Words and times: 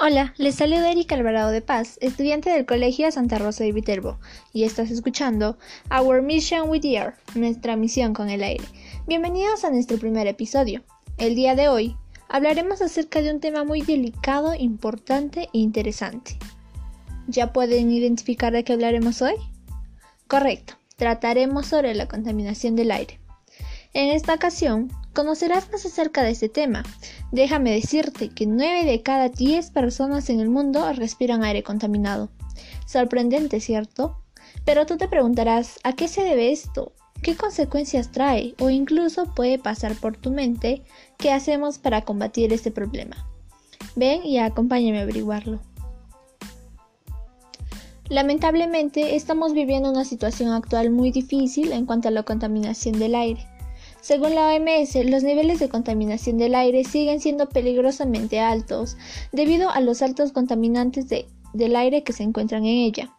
Hola, 0.00 0.32
les 0.38 0.54
saluda 0.54 0.92
Erika 0.92 1.16
Alvarado 1.16 1.50
de 1.50 1.60
Paz, 1.60 1.98
estudiante 2.00 2.50
del 2.50 2.66
Colegio 2.66 3.10
Santa 3.10 3.36
Rosa 3.36 3.64
de 3.64 3.72
Viterbo, 3.72 4.20
y 4.52 4.62
estás 4.62 4.92
escuchando 4.92 5.58
Our 5.90 6.22
Mission 6.22 6.70
with 6.70 6.84
Air, 6.84 7.14
nuestra 7.34 7.74
misión 7.74 8.14
con 8.14 8.30
el 8.30 8.44
aire. 8.44 8.62
Bienvenidos 9.08 9.64
a 9.64 9.70
nuestro 9.70 9.98
primer 9.98 10.28
episodio. 10.28 10.84
El 11.16 11.34
día 11.34 11.56
de 11.56 11.68
hoy 11.68 11.96
hablaremos 12.28 12.80
acerca 12.80 13.22
de 13.22 13.32
un 13.32 13.40
tema 13.40 13.64
muy 13.64 13.80
delicado, 13.80 14.54
importante 14.54 15.48
e 15.52 15.58
interesante. 15.58 16.38
¿Ya 17.26 17.52
pueden 17.52 17.90
identificar 17.90 18.52
de 18.52 18.62
qué 18.62 18.74
hablaremos 18.74 19.20
hoy? 19.20 19.34
Correcto, 20.28 20.74
trataremos 20.94 21.66
sobre 21.66 21.96
la 21.96 22.06
contaminación 22.06 22.76
del 22.76 22.92
aire. 22.92 23.18
En 23.94 24.10
esta 24.10 24.34
ocasión 24.34 24.92
conocerás 25.18 25.68
más 25.72 25.84
acerca 25.84 26.22
de 26.22 26.30
este 26.30 26.48
tema. 26.48 26.84
Déjame 27.32 27.72
decirte 27.72 28.28
que 28.28 28.46
9 28.46 28.84
de 28.84 29.02
cada 29.02 29.28
10 29.28 29.72
personas 29.72 30.30
en 30.30 30.38
el 30.38 30.48
mundo 30.48 30.92
respiran 30.92 31.42
aire 31.42 31.64
contaminado. 31.64 32.28
Sorprendente, 32.86 33.58
¿cierto? 33.58 34.22
Pero 34.64 34.86
tú 34.86 34.96
te 34.96 35.08
preguntarás, 35.08 35.80
¿a 35.82 35.94
qué 35.94 36.06
se 36.06 36.22
debe 36.22 36.52
esto? 36.52 36.92
¿Qué 37.20 37.34
consecuencias 37.34 38.12
trae? 38.12 38.54
O 38.60 38.70
incluso 38.70 39.34
puede 39.34 39.58
pasar 39.58 39.96
por 39.96 40.16
tu 40.16 40.30
mente, 40.30 40.84
¿qué 41.16 41.32
hacemos 41.32 41.78
para 41.78 42.02
combatir 42.02 42.52
este 42.52 42.70
problema? 42.70 43.16
Ven 43.96 44.24
y 44.24 44.38
acompáñame 44.38 45.00
a 45.00 45.02
averiguarlo. 45.02 45.58
Lamentablemente 48.08 49.16
estamos 49.16 49.52
viviendo 49.52 49.90
una 49.90 50.04
situación 50.04 50.52
actual 50.52 50.90
muy 50.90 51.10
difícil 51.10 51.72
en 51.72 51.86
cuanto 51.86 52.06
a 52.06 52.12
la 52.12 52.22
contaminación 52.22 53.00
del 53.00 53.16
aire. 53.16 53.57
Según 54.08 54.34
la 54.34 54.54
OMS, 54.54 54.94
los 55.04 55.22
niveles 55.22 55.58
de 55.58 55.68
contaminación 55.68 56.38
del 56.38 56.54
aire 56.54 56.82
siguen 56.82 57.20
siendo 57.20 57.50
peligrosamente 57.50 58.40
altos 58.40 58.96
debido 59.32 59.68
a 59.68 59.82
los 59.82 60.00
altos 60.00 60.32
contaminantes 60.32 61.08
del 61.52 61.76
aire 61.76 62.02
que 62.04 62.14
se 62.14 62.22
encuentran 62.22 62.64
en 62.64 62.78
ella. 62.78 63.14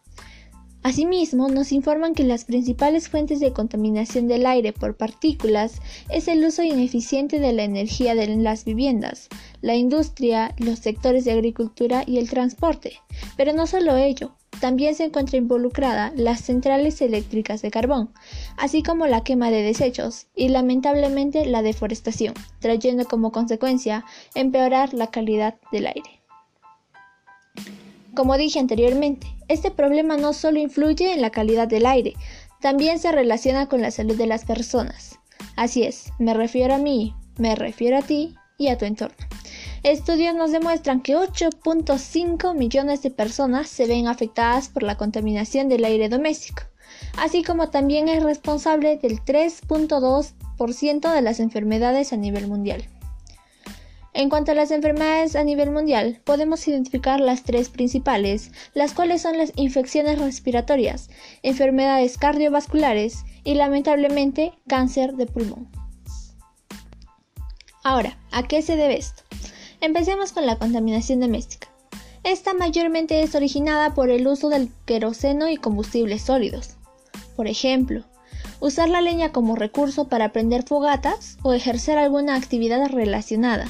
Asimismo, 0.81 1.47
nos 1.47 1.73
informan 1.73 2.15
que 2.15 2.23
las 2.23 2.43
principales 2.45 3.07
fuentes 3.07 3.39
de 3.39 3.53
contaminación 3.53 4.27
del 4.27 4.47
aire 4.47 4.73
por 4.73 4.97
partículas 4.97 5.79
es 6.09 6.27
el 6.27 6.43
uso 6.43 6.63
ineficiente 6.63 7.39
de 7.39 7.53
la 7.53 7.65
energía 7.65 8.15
de 8.15 8.25
las 8.37 8.65
viviendas, 8.65 9.29
la 9.61 9.75
industria, 9.75 10.55
los 10.57 10.79
sectores 10.79 11.23
de 11.23 11.33
agricultura 11.33 12.01
y 12.07 12.17
el 12.17 12.31
transporte. 12.31 12.93
Pero 13.37 13.53
no 13.53 13.67
solo 13.67 13.95
ello, 13.95 14.38
también 14.59 14.95
se 14.95 15.05
encuentra 15.05 15.38
involucrada 15.38 16.11
las 16.15 16.41
centrales 16.41 17.02
eléctricas 17.02 17.61
de 17.61 17.71
carbón, 17.71 18.11
así 18.57 18.83
como 18.83 19.07
la 19.07 19.23
quema 19.23 19.52
de 19.52 19.63
desechos 19.63 20.27
y 20.35 20.49
lamentablemente 20.49 21.45
la 21.45 21.61
deforestación, 21.61 22.33
trayendo 22.59 23.05
como 23.05 23.31
consecuencia 23.31 24.05
empeorar 24.35 24.93
la 24.93 25.07
calidad 25.07 25.55
del 25.71 25.87
aire. 25.87 26.21
Como 28.15 28.37
dije 28.37 28.59
anteriormente, 28.59 29.27
este 29.47 29.71
problema 29.71 30.17
no 30.17 30.33
solo 30.33 30.59
influye 30.59 31.13
en 31.13 31.21
la 31.21 31.30
calidad 31.30 31.67
del 31.67 31.85
aire, 31.85 32.13
también 32.59 32.99
se 32.99 33.11
relaciona 33.11 33.67
con 33.67 33.81
la 33.81 33.91
salud 33.91 34.17
de 34.17 34.27
las 34.27 34.45
personas. 34.45 35.19
Así 35.55 35.83
es, 35.83 36.11
me 36.19 36.33
refiero 36.33 36.75
a 36.75 36.80
mí, 36.80 37.15
me 37.37 37.55
refiero 37.55 37.97
a 37.97 38.02
ti 38.02 38.35
y 38.57 38.67
a 38.67 38.77
tu 38.77 38.85
entorno. 38.85 39.15
Estudios 39.83 40.35
nos 40.35 40.52
demuestran 40.52 41.02
que 41.02 41.16
8.5 41.16 42.53
millones 42.53 43.02
de 43.02 43.11
personas 43.11 43.69
se 43.69 43.88
ven 43.88 44.08
afectadas 44.08 44.67
por 44.67 44.83
la 44.83 44.97
contaminación 44.97 45.69
del 45.69 45.86
aire 45.86 46.09
doméstico, 46.09 46.63
así 47.17 47.44
como 47.44 47.69
también 47.69 48.09
es 48.09 48.21
responsable 48.21 48.97
del 48.97 49.21
3.2% 49.21 51.13
de 51.13 51.21
las 51.21 51.39
enfermedades 51.39 52.11
a 52.11 52.17
nivel 52.17 52.47
mundial. 52.47 52.89
En 54.13 54.30
cuanto 54.30 54.52
a 54.52 54.55
las 54.55 54.71
enfermedades 54.71 55.38
a 55.38 55.45
nivel 55.45 55.71
mundial, 55.71 56.19
podemos 56.25 56.67
identificar 56.67 57.21
las 57.21 57.43
tres 57.43 57.70
principales, 57.70 58.52
las 58.73 58.93
cuales 58.93 59.21
son 59.21 59.37
las 59.37 59.53
infecciones 59.55 60.20
respiratorias, 60.20 61.09
enfermedades 61.42 62.17
cardiovasculares 62.17 63.23
y 63.45 63.53
lamentablemente 63.53 64.52
cáncer 64.67 65.14
de 65.14 65.26
pulmón. 65.26 65.70
Ahora, 67.82 68.17
¿a 68.32 68.43
qué 68.43 68.61
se 68.61 68.76
debe 68.76 68.98
esto? 68.98 69.28
Empecemos 69.81 70.33
con 70.33 70.45
la 70.45 70.57
contaminación 70.57 71.21
doméstica. 71.21 71.69
Esta 72.23 72.53
mayormente 72.53 73.21
es 73.21 73.33
originada 73.33 73.93
por 73.93 74.09
el 74.09 74.27
uso 74.27 74.49
del 74.49 74.69
queroseno 74.85 75.49
y 75.49 75.55
combustibles 75.55 76.21
sólidos. 76.23 76.75
Por 77.37 77.47
ejemplo, 77.47 78.03
usar 78.59 78.89
la 78.89 78.99
leña 78.99 79.31
como 79.31 79.55
recurso 79.55 80.09
para 80.09 80.33
prender 80.33 80.63
fogatas 80.63 81.37
o 81.43 81.53
ejercer 81.53 81.97
alguna 81.97 82.35
actividad 82.35 82.89
relacionada. 82.89 83.67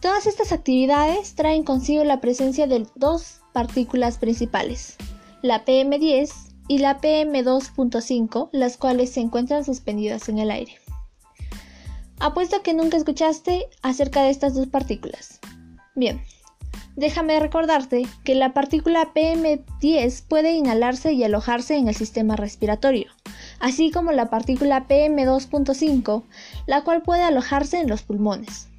Todas 0.00 0.26
estas 0.26 0.52
actividades 0.52 1.34
traen 1.34 1.62
consigo 1.62 2.04
la 2.04 2.20
presencia 2.20 2.66
de 2.66 2.86
dos 2.96 3.40
partículas 3.54 4.18
principales, 4.18 4.96
la 5.42 5.64
PM10 5.64 6.30
y 6.68 6.78
la 6.78 7.00
PM2.5, 7.00 8.50
las 8.52 8.76
cuales 8.76 9.10
se 9.10 9.20
encuentran 9.20 9.64
suspendidas 9.64 10.28
en 10.28 10.38
el 10.38 10.50
aire. 10.50 10.74
Apuesto 12.20 12.62
que 12.62 12.74
nunca 12.74 12.98
escuchaste 12.98 13.70
acerca 13.80 14.22
de 14.22 14.28
estas 14.28 14.54
dos 14.54 14.66
partículas. 14.66 15.40
Bien, 15.94 16.20
déjame 16.94 17.40
recordarte 17.40 18.06
que 18.24 18.34
la 18.34 18.52
partícula 18.52 19.14
PM10 19.14 20.24
puede 20.28 20.52
inhalarse 20.52 21.14
y 21.14 21.24
alojarse 21.24 21.76
en 21.76 21.88
el 21.88 21.94
sistema 21.94 22.36
respiratorio, 22.36 23.10
así 23.58 23.90
como 23.90 24.12
la 24.12 24.28
partícula 24.28 24.86
PM2.5, 24.86 26.24
la 26.66 26.84
cual 26.84 27.00
puede 27.00 27.22
alojarse 27.22 27.80
en 27.80 27.88
los 27.88 28.02
pulmones. 28.02 28.69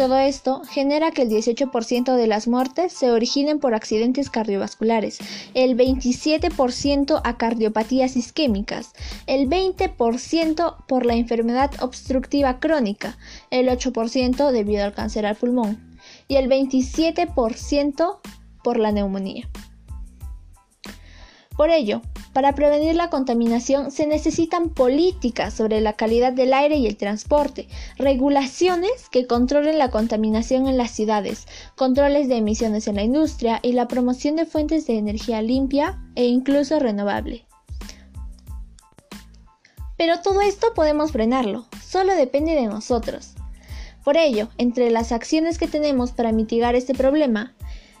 Todo 0.00 0.16
esto 0.16 0.62
genera 0.64 1.10
que 1.10 1.20
el 1.20 1.28
18% 1.28 2.16
de 2.16 2.26
las 2.26 2.48
muertes 2.48 2.94
se 2.94 3.10
originen 3.10 3.58
por 3.58 3.74
accidentes 3.74 4.30
cardiovasculares, 4.30 5.18
el 5.52 5.76
27% 5.76 7.20
a 7.22 7.36
cardiopatías 7.36 8.16
isquémicas, 8.16 8.94
el 9.26 9.50
20% 9.50 10.86
por 10.86 11.04
la 11.04 11.16
enfermedad 11.16 11.70
obstructiva 11.82 12.60
crónica, 12.60 13.18
el 13.50 13.68
8% 13.68 14.52
debido 14.52 14.84
al 14.84 14.94
cáncer 14.94 15.26
al 15.26 15.36
pulmón 15.36 15.98
y 16.28 16.36
el 16.36 16.48
27% 16.48 18.20
por 18.64 18.78
la 18.78 18.92
neumonía. 18.92 19.50
Por 21.58 21.68
ello, 21.68 22.00
para 22.32 22.54
prevenir 22.54 22.94
la 22.94 23.10
contaminación 23.10 23.90
se 23.90 24.06
necesitan 24.06 24.70
políticas 24.70 25.52
sobre 25.54 25.80
la 25.80 25.94
calidad 25.94 26.32
del 26.32 26.54
aire 26.54 26.76
y 26.76 26.86
el 26.86 26.96
transporte, 26.96 27.68
regulaciones 27.96 29.08
que 29.10 29.26
controlen 29.26 29.78
la 29.78 29.90
contaminación 29.90 30.68
en 30.68 30.76
las 30.76 30.92
ciudades, 30.92 31.46
controles 31.74 32.28
de 32.28 32.36
emisiones 32.36 32.86
en 32.86 32.96
la 32.96 33.02
industria 33.02 33.58
y 33.62 33.72
la 33.72 33.88
promoción 33.88 34.36
de 34.36 34.46
fuentes 34.46 34.86
de 34.86 34.98
energía 34.98 35.42
limpia 35.42 35.98
e 36.14 36.26
incluso 36.26 36.78
renovable. 36.78 37.46
Pero 39.96 40.20
todo 40.22 40.40
esto 40.40 40.72
podemos 40.74 41.12
frenarlo, 41.12 41.66
solo 41.84 42.14
depende 42.14 42.54
de 42.54 42.66
nosotros. 42.66 43.34
Por 44.04 44.16
ello, 44.16 44.48
entre 44.56 44.90
las 44.90 45.12
acciones 45.12 45.58
que 45.58 45.66
tenemos 45.66 46.12
para 46.12 46.32
mitigar 46.32 46.74
este 46.74 46.94
problema, 46.94 47.54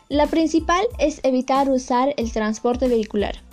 la 0.08 0.26
principal 0.26 0.84
es 0.98 1.20
evitar 1.24 1.68
usar 1.68 2.14
el 2.16 2.32
transporte 2.32 2.88
vehicular. 2.88 3.49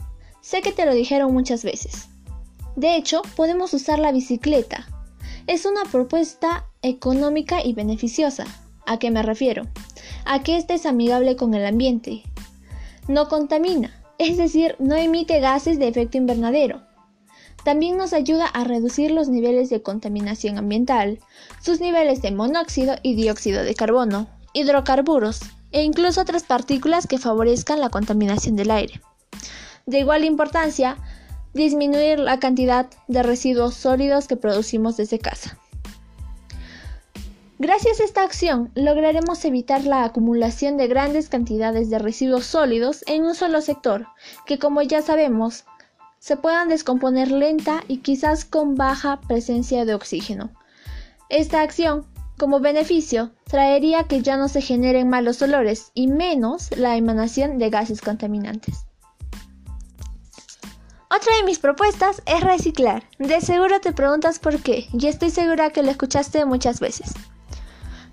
Sé 0.48 0.62
que 0.62 0.72
te 0.72 0.86
lo 0.86 0.94
dijeron 0.94 1.34
muchas 1.34 1.66
veces. 1.66 2.08
De 2.78 2.96
hecho, 2.96 3.22
podemos 3.36 3.74
usar 3.74 4.00
la 4.00 4.14
bicicleta. 4.14 4.88
Es 5.46 5.66
una 5.66 5.84
propuesta 5.84 6.68
económica 6.82 7.62
y 7.62 7.74
beneficiosa. 7.74 8.46
¿A 8.86 8.98
qué 8.98 9.12
me 9.12 9.24
refiero? 9.24 9.64
A 10.24 10.44
que 10.44 10.56
esta 10.56 10.74
es 10.74 10.86
amigable 10.86 11.36
con 11.36 11.54
el 11.54 11.66
ambiente. 11.66 12.24
No 13.10 13.28
contamina, 13.28 14.02
es 14.20 14.38
decir, 14.38 14.78
no 14.80 14.96
emite 14.96 15.42
gases 15.42 15.80
de 15.80 15.90
efecto 15.90 16.18
invernadero. 16.18 16.82
También 17.66 17.98
nos 17.98 18.14
ayuda 18.14 18.46
a 18.46 18.64
reducir 18.64 19.12
los 19.12 19.28
niveles 19.28 19.70
de 19.70 19.82
contaminación 19.82 20.58
ambiental, 20.58 21.20
sus 21.62 21.82
niveles 21.82 22.22
de 22.22 22.32
monóxido 22.32 22.96
y 23.04 23.16
dióxido 23.16 23.66
de 23.66 23.76
carbono, 23.76 24.30
hidrocarburos 24.54 25.42
e 25.74 25.84
incluso 25.84 26.22
otras 26.22 26.44
partículas 26.44 27.06
que 27.06 27.18
favorezcan 27.18 27.82
la 27.82 27.90
contaminación 27.90 28.56
del 28.56 28.72
aire. 28.72 29.02
De 29.88 30.00
igual 30.00 30.26
importancia, 30.26 30.98
disminuir 31.54 32.20
la 32.20 32.40
cantidad 32.40 32.88
de 33.08 33.24
residuos 33.24 33.74
sólidos 33.74 34.28
que 34.28 34.36
producimos 34.36 34.98
desde 34.98 35.18
casa. 35.18 35.58
Gracias 37.60 38.00
a 38.00 38.04
esta 38.04 38.22
acción 38.22 38.70
lograremos 38.76 39.44
evitar 39.46 39.84
la 39.86 40.04
acumulación 40.04 40.78
de 40.78 40.88
grandes 40.88 41.30
cantidades 41.30 41.90
de 41.90 42.00
residuos 42.00 42.46
sólidos 42.46 43.04
en 43.08 43.24
un 43.24 43.34
solo 43.34 43.62
sector, 43.62 44.06
que 44.46 44.60
como 44.60 44.82
ya 44.82 45.02
sabemos, 45.02 45.66
se 46.20 46.36
puedan 46.36 46.68
descomponer 46.68 47.32
lenta 47.32 47.84
y 47.88 48.00
quizás 48.00 48.44
con 48.44 48.76
baja 48.76 49.22
presencia 49.22 49.86
de 49.86 49.94
oxígeno. 49.94 50.52
Esta 51.30 51.62
acción, 51.62 52.06
como 52.38 52.60
beneficio, 52.60 53.32
traería 53.46 54.04
que 54.04 54.22
ya 54.22 54.36
no 54.36 54.50
se 54.50 54.62
generen 54.62 55.10
malos 55.10 55.42
olores 55.42 55.92
y 55.94 56.08
menos 56.08 56.78
la 56.78 56.98
emanación 56.98 57.58
de 57.58 57.70
gases 57.70 58.02
contaminantes. 58.02 58.87
Otra 61.10 61.38
de 61.38 61.46
mis 61.46 61.60
propuestas 61.60 62.22
es 62.26 62.42
reciclar. 62.42 63.04
De 63.18 63.40
seguro 63.40 63.80
te 63.80 63.94
preguntas 63.94 64.40
por 64.40 64.60
qué, 64.60 64.88
y 64.92 65.08
estoy 65.08 65.30
segura 65.30 65.70
que 65.70 65.82
lo 65.82 65.90
escuchaste 65.90 66.44
muchas 66.46 66.82
veces. 66.82 67.14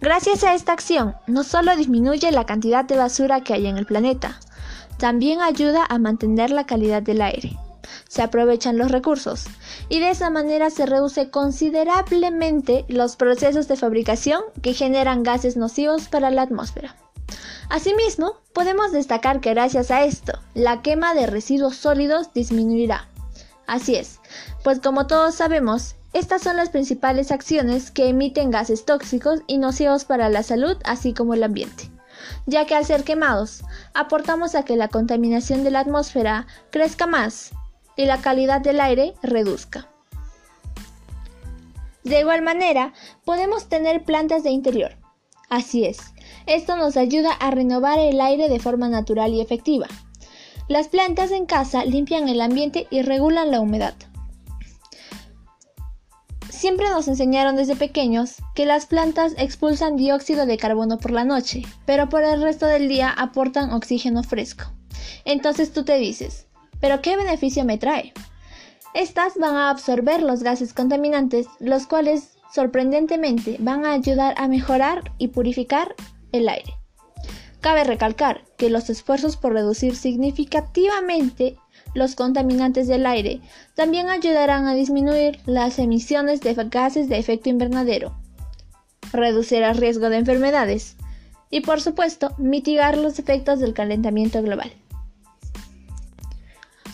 Gracias 0.01 0.45
a 0.45 0.55
esta 0.55 0.73
acción, 0.73 1.17
no 1.27 1.43
solo 1.43 1.75
disminuye 1.75 2.31
la 2.31 2.47
cantidad 2.47 2.85
de 2.85 2.97
basura 2.97 3.41
que 3.41 3.55
hay 3.55 3.67
en 3.67 3.79
el 3.79 3.87
planeta, 3.87 4.39
también 4.97 5.41
ayuda 5.41 5.85
a 5.89 5.99
mantener 5.99 6.51
la 6.51 6.67
calidad 6.67 7.03
del 7.03 7.21
aire. 7.23 7.57
Se 8.09 8.23
aprovechan 8.23 8.79
los 8.79 8.93
recursos 8.93 9.47
y 9.89 9.99
de 9.99 10.11
esa 10.11 10.31
manera 10.31 10.71
se 10.71 10.87
reduce 10.87 11.31
considerablemente 11.31 12.85
los 12.89 13.17
procesos 13.17 13.67
de 13.67 13.77
fabricación 13.77 14.43
que 14.63 14.73
generan 14.73 15.25
gases 15.25 15.57
nocivos 15.57 16.07
para 16.07 16.31
la 16.31 16.43
atmósfera. 16.43 16.95
Asimismo, 17.69 18.37
podemos 18.53 18.93
destacar 18.93 19.41
que 19.41 19.55
gracias 19.55 19.91
a 19.91 20.05
esto, 20.05 20.39
la 20.55 20.83
quema 20.83 21.15
de 21.15 21.27
residuos 21.27 21.77
sólidos 21.77 22.33
disminuirá. 22.33 23.09
Así 23.67 23.97
es, 23.97 24.21
pues 24.63 24.81
como 24.81 25.07
todos 25.07 25.35
sabemos, 25.35 25.97
estas 26.13 26.43
son 26.43 26.57
las 26.57 26.69
principales 26.69 27.33
acciones 27.33 27.91
que 27.91 28.09
emiten 28.09 28.51
gases 28.51 28.85
tóxicos 28.85 29.41
y 29.47 29.59
nocivos 29.59 30.05
para 30.05 30.29
la 30.29 30.43
salud, 30.43 30.77
así 30.85 31.13
como 31.13 31.35
el 31.35 31.43
ambiente, 31.43 31.91
ya 32.47 32.67
que 32.67 32.75
al 32.77 32.85
ser 32.85 33.03
quemados, 33.03 33.65
aportamos 33.95 34.55
a 34.55 34.65
que 34.65 34.77
la 34.77 34.89
contaminación 34.89 35.65
de 35.65 35.73
la 35.73 35.81
atmósfera 35.81 36.47
crezca 36.71 37.07
más 37.07 37.51
y 37.97 38.07
la 38.07 38.21
calidad 38.21 38.61
del 38.61 38.81
aire 38.81 39.15
reduzca. 39.23 39.89
De 42.05 42.21
igual 42.21 42.43
manera, 42.43 42.93
podemos 43.25 43.69
tener 43.69 44.05
plantas 44.05 44.43
de 44.45 44.51
interior. 44.51 44.97
Así 45.49 45.85
es, 45.85 46.14
esto 46.47 46.77
nos 46.77 46.97
ayuda 46.97 47.33
a 47.33 47.51
renovar 47.51 47.99
el 47.99 48.21
aire 48.21 48.49
de 48.49 48.61
forma 48.61 48.89
natural 48.89 49.33
y 49.33 49.41
efectiva. 49.41 49.87
Las 50.69 50.89
plantas 50.89 51.31
en 51.31 51.47
casa 51.47 51.85
limpian 51.85 52.29
el 52.29 52.41
ambiente 52.41 52.87
y 52.91 53.03
regulan 53.03 53.51
la 53.51 53.61
humedad. 53.61 53.95
Siempre 56.49 56.89
nos 56.89 57.09
enseñaron 57.09 57.57
desde 57.57 57.77
pequeños 57.77 58.37
que 58.55 58.65
las 58.65 58.87
plantas 58.87 59.35
expulsan 59.37 59.97
dióxido 59.97 60.47
de 60.47 60.57
carbono 60.57 60.99
por 60.99 61.11
la 61.11 61.27
noche, 61.27 61.63
pero 61.85 62.09
por 62.09 62.23
el 62.23 62.41
resto 62.41 62.65
del 62.65 62.89
día 62.89 63.11
aportan 63.11 63.73
oxígeno 63.73 64.23
fresco. 64.23 64.65
Entonces 65.27 65.73
tú 65.75 65.85
te 65.85 65.99
dices, 65.99 66.47
¿pero 66.81 67.03
qué 67.03 67.19
beneficio 67.19 67.67
me 67.67 67.77
trae? 67.77 68.15
Estas 68.95 69.37
van 69.37 69.57
a 69.57 69.69
absorber 69.69 70.23
los 70.23 70.43
gases 70.43 70.73
contaminantes, 70.73 71.49
los 71.59 71.87
cuales 71.87 72.39
sorprendentemente 72.55 73.57
van 73.59 73.85
a 73.85 73.93
ayudar 73.93 74.35
a 74.39 74.49
mejorar 74.49 75.13
y 75.19 75.29
purificar 75.29 75.95
el 76.35 76.49
aire. 76.49 76.75
Cabe 77.61 77.85
recalcar 77.85 78.45
que 78.59 78.69
los 78.69 78.91
esfuerzos 78.91 79.37
por 79.37 79.55
reducir 79.55 79.97
significativamente 79.97 81.57
los 81.95 82.15
contaminantes 82.15 82.89
del 82.89 83.07
aire 83.07 83.41
también 83.75 84.11
ayudarán 84.11 84.67
a 84.67 84.75
disminuir 84.75 85.41
las 85.47 85.79
emisiones 85.79 86.41
de 86.41 86.55
gases 86.69 87.09
de 87.09 87.19
efecto 87.19 87.49
invernadero, 87.49 88.15
reducir 89.13 89.63
el 89.63 89.77
riesgo 89.77 90.11
de 90.11 90.19
enfermedades 90.19 90.97
y 91.51 91.61
por 91.61 91.81
supuesto 91.81 92.35
mitigar 92.37 92.99
los 92.99 93.19
efectos 93.19 93.61
del 93.61 93.73
calentamiento 93.75 94.43
global. 94.43 94.73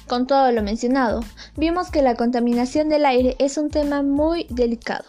Con 0.06 0.26
todo 0.26 0.52
lo 0.52 0.62
mencionado, 0.62 1.24
vimos 1.56 1.90
que 1.90 2.02
la 2.02 2.14
contaminación 2.14 2.88
del 2.88 3.06
aire 3.06 3.36
es 3.38 3.56
un 3.58 3.70
tema 3.70 4.02
muy 4.02 4.46
delicado. 4.50 5.04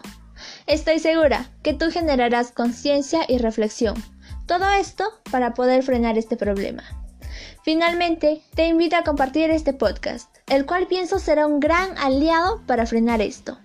Estoy 0.68 1.00
segura 1.00 1.50
que 1.64 1.74
tú 1.74 1.92
generarás 1.92 2.52
conciencia 2.52 3.26
y 3.28 3.38
reflexión 3.38 3.96
todo 4.46 4.72
esto 4.72 5.06
para 5.32 5.54
poder 5.54 5.84
frenar 5.84 6.18
este 6.18 6.38
problema. 6.38 6.84
Finalmente, 7.64 8.42
te 8.56 8.68
invito 8.68 8.96
a 8.96 9.04
compartir 9.04 9.52
este 9.52 9.74
podcast, 9.74 10.36
el 10.48 10.66
cual 10.66 10.88
pienso 10.88 11.20
será 11.20 11.46
un 11.46 11.60
gran 11.60 11.98
aliado 11.98 12.62
para 12.66 12.86
frenar 12.86 13.22
esto. 13.22 13.60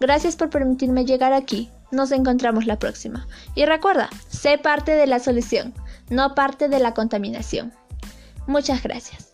Gracias 0.00 0.36
por 0.36 0.50
permitirme 0.50 1.04
llegar 1.04 1.32
aquí. 1.32 1.70
Nos 1.90 2.12
encontramos 2.12 2.66
la 2.66 2.78
próxima. 2.78 3.26
Y 3.54 3.66
recuerda, 3.66 4.08
sé 4.28 4.58
parte 4.58 4.92
de 4.92 5.06
la 5.06 5.18
solución, 5.18 5.74
no 6.08 6.34
parte 6.34 6.68
de 6.68 6.78
la 6.78 6.94
contaminación. 6.94 7.72
Muchas 8.46 8.82
gracias. 8.82 9.31